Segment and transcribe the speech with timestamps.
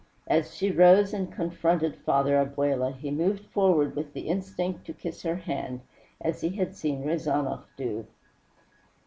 [0.25, 5.21] As she rose and confronted Father Abella he moved forward with the instinct to kiss
[5.21, 5.81] her hand,
[6.19, 8.07] as he had seen Rezanov do.